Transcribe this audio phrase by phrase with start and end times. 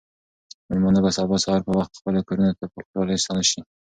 [0.67, 3.59] مېلمانه به سبا سهار په وخت خپلو کورونو ته په خوشحالۍ ستانه شي.